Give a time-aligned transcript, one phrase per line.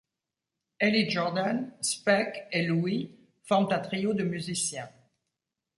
[0.79, 3.11] Elly Jordan, Spec et Louie
[3.43, 4.89] forment un trio de musiciens.